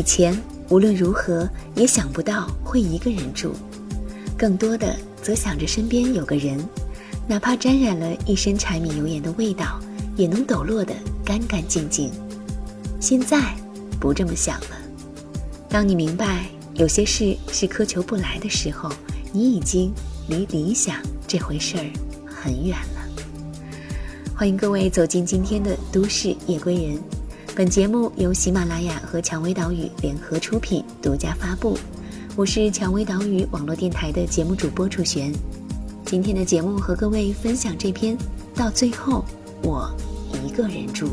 [0.00, 0.34] 以前
[0.70, 3.52] 无论如何也想不到会一个人住，
[4.34, 6.58] 更多的则想着身边有个人，
[7.28, 9.78] 哪怕沾染了一身柴米油盐的味道，
[10.16, 12.10] 也能抖落得干干净净。
[12.98, 13.54] 现在
[14.00, 14.68] 不这么想了。
[15.68, 18.90] 当你明白有些事是苛求不来的时候，
[19.34, 19.92] 你已经
[20.28, 20.96] 离理想
[21.28, 21.84] 这回事儿
[22.24, 23.22] 很远了。
[24.34, 27.19] 欢迎各位走进今天的都市夜归人。
[27.60, 31.76] 本节目由喜马拉雅和蔷薇岛屿联合出品，独家发布。
[32.34, 35.30] 我是蔷薇岛屿网络电台的节目主播楚璇。
[36.06, 38.16] 今天的节目和各位分享这篇，
[38.54, 39.22] 到最后
[39.62, 39.94] 我
[40.42, 41.10] 一个人住。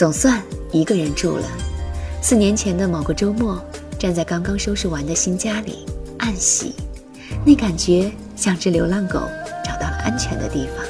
[0.00, 1.44] 总算一个人住了。
[2.22, 3.62] 四年前的某个周末，
[3.98, 5.84] 站在刚刚收拾完的新家里，
[6.20, 6.74] 暗喜，
[7.44, 9.20] 那感觉像只流浪狗
[9.62, 10.82] 找到了安全的地方。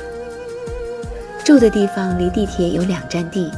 [1.44, 3.50] 住的地方离地铁有两站地，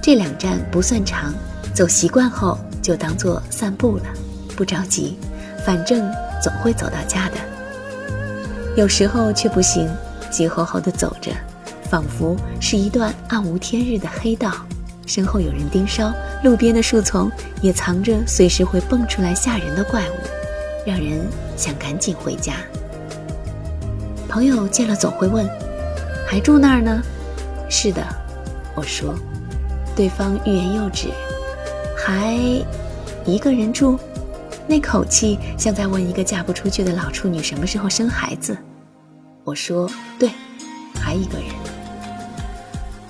[0.00, 1.34] 这两站不算长，
[1.74, 4.04] 走习惯后就当做散步了，
[4.56, 5.18] 不着急，
[5.66, 6.08] 反正
[6.40, 7.34] 总会走到家的。
[8.76, 9.90] 有时候却不行，
[10.30, 11.32] 急吼吼地走着，
[11.90, 14.54] 仿佛是一段暗无天日的黑道。
[15.10, 17.28] 身后有人盯梢，路边的树丛
[17.60, 20.14] 也藏着随时会蹦出来吓人的怪物，
[20.86, 21.26] 让人
[21.56, 22.54] 想赶紧回家。
[24.28, 25.44] 朋友见了总会问
[26.28, 27.02] ：“还住那儿呢
[27.68, 28.06] ？”“是的。”
[28.76, 29.12] 我说。
[29.96, 31.08] 对方欲言又止
[31.98, 32.36] ，“还
[33.26, 33.98] 一个人住？”
[34.68, 38.56] 那口气像在问一个嫁不出去的老处女什么时候生孩子。
[39.42, 39.90] 我说
[40.20, 40.30] ：“对，
[40.94, 41.48] 还一个人。”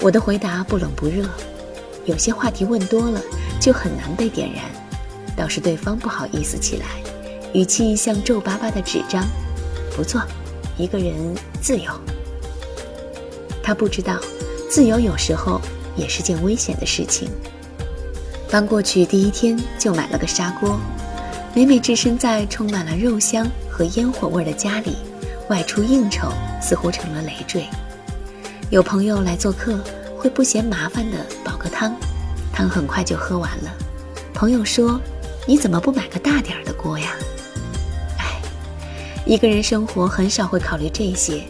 [0.00, 1.28] 我的回答不冷不热。
[2.10, 3.22] 有些话题问多了，
[3.60, 4.64] 就很难被点燃。
[5.36, 6.86] 倒是对方不好意思起来，
[7.52, 9.24] 语气像皱巴巴的纸张。
[9.96, 10.20] 不错，
[10.76, 11.14] 一个人
[11.62, 11.92] 自由。
[13.62, 14.18] 他不知道，
[14.68, 15.60] 自由有时候
[15.94, 17.30] 也是件危险的事情。
[18.50, 20.80] 搬过去第一天就买了个砂锅，
[21.54, 24.96] 每每置身在充满了肉香和烟火味的家里，
[25.48, 26.28] 外出应酬
[26.60, 27.64] 似乎成了累赘。
[28.68, 29.78] 有朋友来做客。
[30.20, 31.96] 会不嫌麻烦的煲个汤，
[32.52, 33.70] 汤很快就喝完了。
[34.34, 35.00] 朋友说
[35.48, 37.12] ：“你怎么不买个大点儿的锅呀？”
[38.20, 38.38] 哎，
[39.24, 41.42] 一个人生活很少会考虑这些，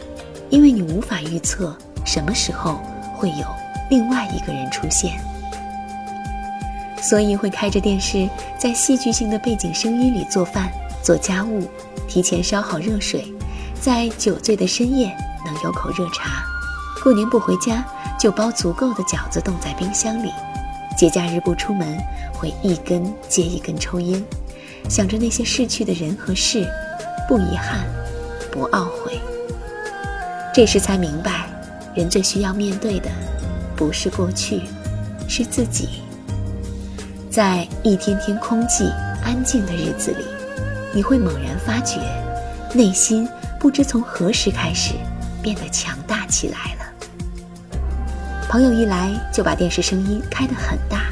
[0.49, 2.81] 因为你无法预测什么时候
[3.13, 3.45] 会有
[3.89, 5.19] 另外一个人出现，
[7.03, 10.71] 所以会开着电视，在戏剧性的背景声音里做饭、
[11.03, 11.67] 做家务，
[12.07, 13.33] 提前烧好热水，
[13.81, 15.13] 在酒醉的深夜
[15.45, 16.45] 能有口热茶。
[17.03, 17.85] 过年不回家。
[18.21, 20.31] 就包足够的饺子冻在冰箱里，
[20.95, 21.97] 节假日不出门，
[22.31, 24.23] 会一根接一根抽烟，
[24.87, 26.63] 想着那些逝去的人和事，
[27.27, 27.79] 不遗憾，
[28.51, 29.19] 不懊悔。
[30.53, 31.47] 这时才明白，
[31.95, 33.09] 人最需要面对的，
[33.75, 34.61] 不是过去，
[35.27, 35.89] 是自己。
[37.31, 38.87] 在一天天空寂
[39.23, 40.23] 安静的日子里，
[40.93, 41.99] 你会猛然发觉，
[42.71, 43.27] 内心
[43.59, 44.93] 不知从何时开始
[45.41, 46.80] 变得强大起来了。
[48.51, 51.05] 朋友一来就把电视声音开得很大，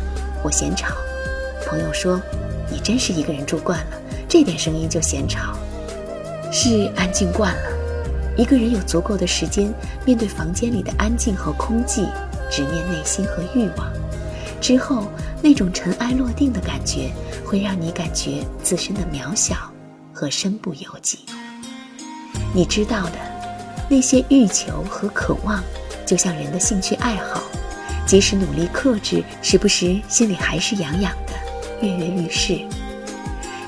[0.44, 0.94] 我嫌吵。
[1.65, 2.21] 朋友说
[2.69, 5.57] ：“你真是一个人住惯了，这点声音就嫌吵。”
[6.51, 7.71] 是安静惯了，
[8.36, 12.06] 一个人有足够的时间面对房间里的安静和空寂，
[12.51, 13.89] 直面内心和欲望，
[14.59, 15.06] 之后
[15.41, 17.09] 那种尘埃落定的感觉，
[17.45, 19.56] 会让你感觉自身的渺小
[20.12, 21.19] 和身不由己。
[22.53, 23.18] 你知道的，
[23.88, 25.63] 那些欲求和渴望。
[26.09, 27.44] 就像人的兴趣爱好，
[28.07, 31.33] 即使努力克制，时不时心里还是痒痒的，
[31.85, 32.61] 跃跃欲试。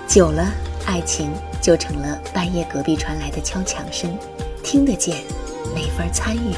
[0.07, 0.51] 久了，
[0.87, 1.29] 爱情
[1.61, 4.17] 就成了半夜隔壁传来的敲墙声，
[4.63, 5.17] 听得见，
[5.75, 6.55] 没法参与。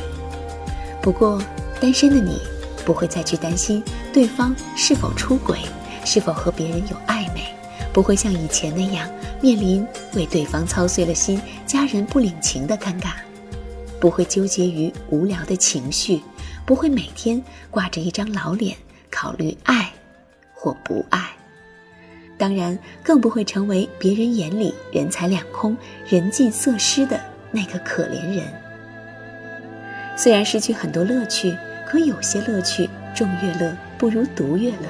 [1.02, 1.44] 不过，
[1.82, 2.40] 单身的你
[2.86, 3.84] 不会再去担心
[4.14, 5.58] 对方是否出轨，
[6.06, 7.54] 是否和别人有暧昧，
[7.92, 9.06] 不会像以前那样
[9.42, 13.16] 面临为对方操碎了心、家人不领情的尴尬。
[14.04, 16.22] 不会纠结于无聊的情绪，
[16.66, 17.42] 不会每天
[17.72, 18.76] 挂着一张老脸
[19.10, 19.90] 考虑爱
[20.54, 21.30] 或不爱，
[22.38, 27.18] 当然更不会成为别人眼里人财两空、人尽色失的
[27.50, 28.44] 那个可怜人。
[30.18, 31.56] 虽然失去很多乐趣，
[31.88, 34.90] 可有些乐趣众乐乐不如独乐乐。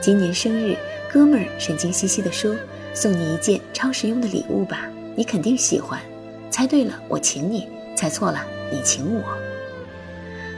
[0.00, 0.76] 今年生日，
[1.12, 2.54] 哥们儿神经兮兮地说
[2.94, 6.00] ：“送你一件超实用的礼物吧，你肯定喜欢。
[6.56, 8.42] 猜对了，我请你；猜错了，
[8.72, 9.22] 你请我。”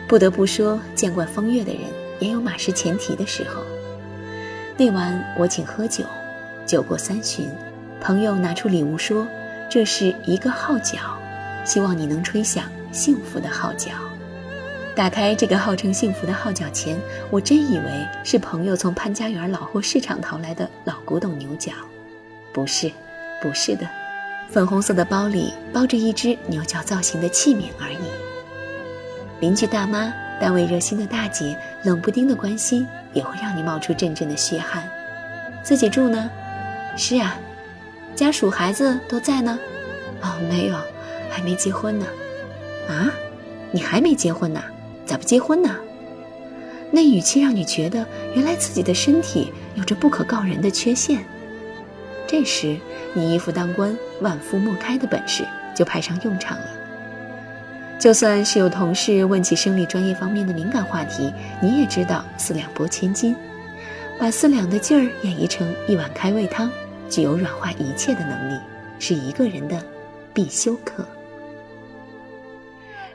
[0.07, 1.83] 不得不说，见惯风月的人
[2.21, 3.65] 也有马失前蹄的时候。
[4.77, 6.05] 那晚我请喝酒，
[6.65, 7.51] 酒过三巡，
[8.01, 9.27] 朋友拿出礼物说
[9.69, 10.99] ：“这是一个号角，
[11.65, 13.91] 希望你能吹响幸福的号角。”
[14.95, 16.97] 打开这个号称幸福的号角前，
[17.29, 21.73] 我真以为是朋友从潘家园老货市场淘来的老古董牛角，
[22.53, 22.89] 不是，
[23.43, 23.85] 不是的，
[24.51, 27.99] 粉红色的包里包着一只牛角造型的器皿而已。
[29.41, 34.89] 邻居大妈、单位热心的大姐，冷不丁的关心也会让你冒出阵阵的血汗。
[35.63, 36.31] 自己住呢？
[36.97, 37.39] 是啊。
[38.15, 39.57] 家属孩子都在呢？
[40.23, 40.77] 哦，没有，
[41.31, 42.07] 还没结婚呢。
[42.89, 43.13] 啊？
[43.71, 44.61] 你还没结婚呢？
[45.07, 45.77] 咋不结婚呢？
[46.91, 48.05] 那语气让你觉得，
[48.35, 51.23] 原来自己的身体有着不可告人的缺陷。
[52.27, 52.79] 这时，
[53.15, 55.45] 你一夫当关、万夫莫开的本事
[55.75, 56.65] 就派上用场了。
[57.99, 63.35] 就算是有同事问起生理专业方面的敏感话题，你也知道四两拨千斤，
[64.19, 66.71] 把四两的劲儿演绎成一碗开胃汤，
[67.11, 68.61] 具有软化一切的能力，
[69.01, 69.83] 是一个人的
[70.33, 71.05] 必修课。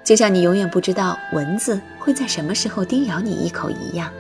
[0.04, 4.12] 就像你永远不知道蚊子会在什么时候叮咬你一口一样，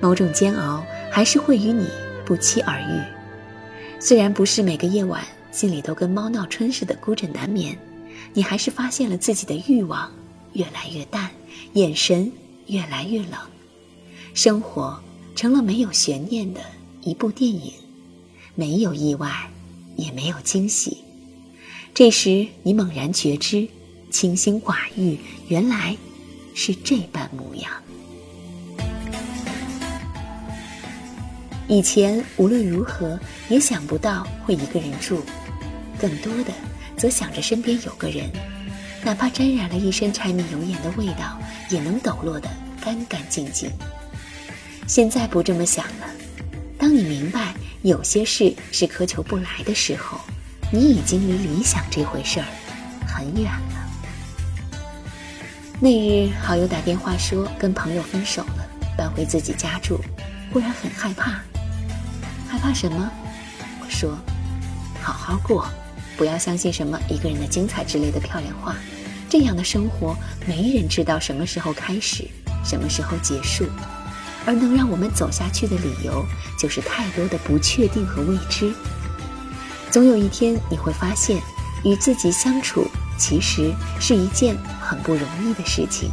[0.00, 1.88] 某种煎熬还是会与你
[2.24, 3.00] 不期而遇。
[4.04, 7.74] 虽然不是每个夜晚心里都跟猫闹春似的孤枕难眠。
[8.34, 10.12] 你还是发现了自己的欲望
[10.52, 11.30] 越来越淡，
[11.72, 12.30] 眼神
[12.66, 13.38] 越来越冷，
[14.34, 15.02] 生活
[15.34, 16.60] 成了没有悬念的
[17.00, 17.72] 一部电影，
[18.54, 19.50] 没有意外，
[19.96, 20.98] 也没有惊喜。
[21.94, 23.66] 这时你猛然觉知，
[24.10, 25.18] 清心寡欲
[25.48, 25.96] 原来
[26.54, 27.72] 是这般模样。
[31.66, 33.18] 以前无论如何
[33.48, 35.22] 也想不到会一个人住，
[35.98, 36.52] 更多的。
[36.96, 38.30] 则想着身边有个人，
[39.02, 41.36] 哪怕沾染了一身柴米油盐的味道，
[41.68, 42.48] 也能抖落得
[42.80, 43.68] 干干净净。
[44.86, 46.06] 现在不这么想了。
[46.78, 47.52] 当你明白
[47.82, 50.20] 有些事是苛求不来的时候，
[50.70, 52.46] 你已经离理想这回事儿
[53.08, 53.90] 很远了。
[55.80, 58.64] 那日，好友打电话说跟朋友分手了，
[58.96, 60.00] 搬回自己家住，
[60.52, 61.42] 忽然很害怕。
[62.64, 63.10] 怕什么？
[63.82, 64.16] 我说，
[65.02, 65.66] 好好过。
[66.16, 68.74] 不要相信什么一个人的精彩之类的漂亮话，
[69.28, 70.16] 这样的生活
[70.46, 72.26] 没人知道什么时候开始，
[72.64, 73.66] 什么时候结束，
[74.46, 76.24] 而能让我们走下去的理由，
[76.58, 78.72] 就是太多的不确定和未知。
[79.90, 81.38] 总有一天你会发现，
[81.84, 82.86] 与自己相处
[83.18, 86.08] 其实是一件很不容易的事情，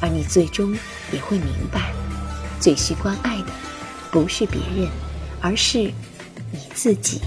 [0.00, 0.72] 而你最终
[1.10, 1.92] 也会明白，
[2.60, 3.46] 最需关爱的
[4.12, 4.88] 不是别人，
[5.40, 7.20] 而是你自己。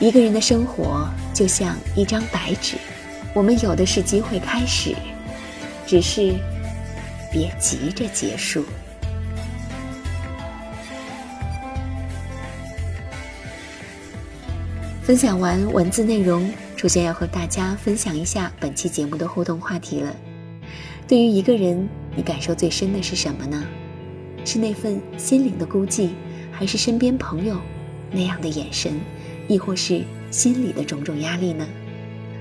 [0.00, 2.76] 一个人的生活就像一张白纸，
[3.32, 4.94] 我们有的是机会开始，
[5.86, 6.34] 只是
[7.32, 8.64] 别急着结束。
[15.02, 20.14] 分享完文字内容，出现要和大家分享一下本期节目的互动话题了。
[21.06, 23.62] 对于一个人，你感受最深的是什么呢？
[24.44, 26.10] 是那份心灵的孤寂，
[26.52, 27.56] 还是身边朋友
[28.10, 28.92] 那样的眼神？
[29.48, 31.66] 亦或是心里的种种压力呢？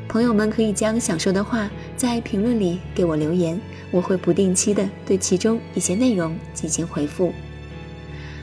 [0.07, 3.60] 朋友们可以将想说的话在评论里给我留言，
[3.91, 7.33] 我会不定期的对其中一些内容进行回复。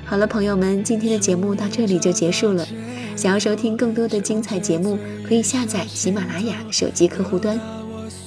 [0.04, 2.66] 好了，朋友们，今天的节目到这里就结束了。
[3.14, 7.79] 想要收听更多的精彩节目，可以下载喜马拉雅手机客户端。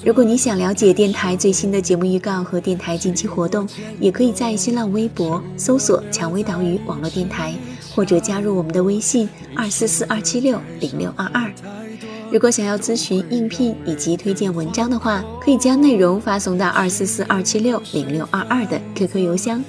[0.04, 3.66] 如果你想了解电台最新的节目预告和电台近期活动，
[3.98, 7.54] 也可以在新浪微博搜索“蔷薇岛屿网络电台”。
[7.94, 11.48] 或者加入我们的微信二四四二七六零六二二。
[12.28, 19.62] 如果想要咨询应聘以及推荐文章的话，可以将内容发送到二四四二七六零六二二的 QQ 邮箱。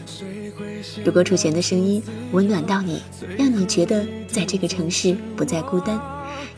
[1.06, 2.02] 如果楚璇的声音
[2.32, 3.00] 温暖到你，
[3.38, 6.02] 让你觉得在这个城市不再孤单，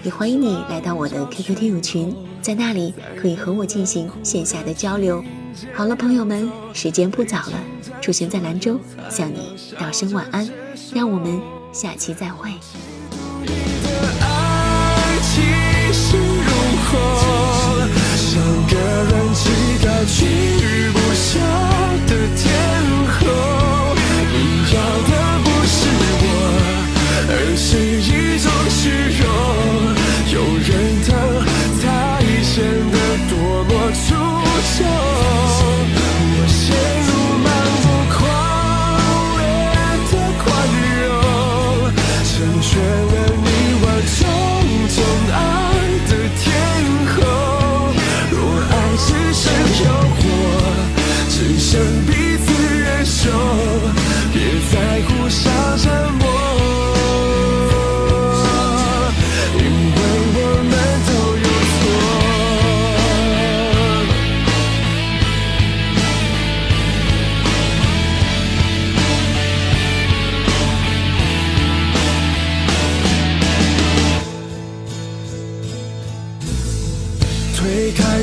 [0.03, 5.23] 也欢迎你来到我的 QQ 听友群，在那里可以和我进行线下的交流。
[5.73, 7.53] 好了，朋友们，时间不早了，
[8.01, 10.49] 楚璇在兰州向你道声晚安，
[10.93, 11.39] 让我们。
[11.73, 12.49] 下期再会
[13.41, 13.51] 你的
[14.21, 15.41] 爱其
[15.93, 16.51] 实如
[16.85, 16.89] 何
[18.15, 19.43] 像个人祈
[19.85, 19.87] 祷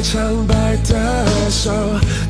[0.05, 1.73] 苍白的手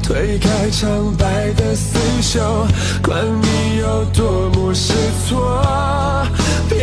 [0.00, 2.68] 推开苍白的丝守，
[3.02, 4.92] 管你有多么失
[5.28, 5.60] 措，
[6.68, 6.78] 别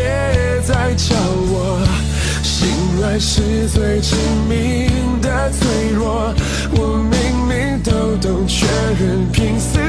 [0.67, 1.81] 再叫我
[2.43, 2.67] 醒
[3.01, 4.17] 来是最致
[4.49, 6.33] 命的脆弱。
[6.71, 8.67] 我明明都懂，却
[8.99, 9.79] 仍拼死。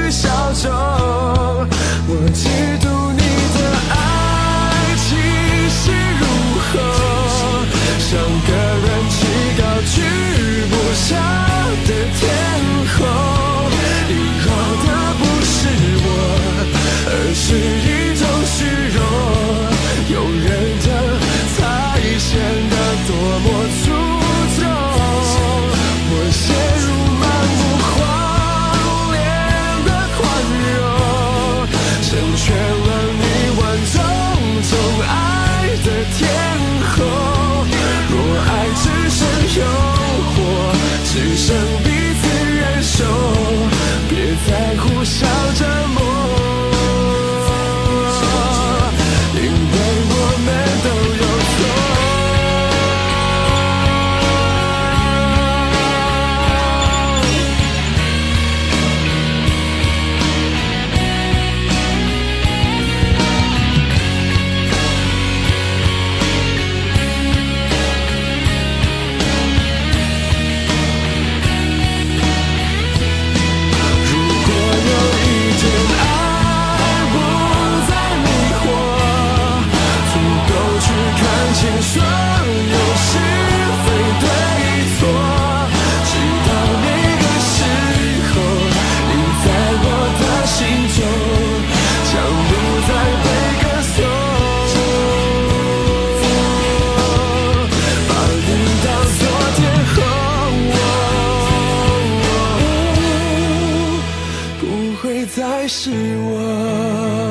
[105.35, 107.22] 再是我。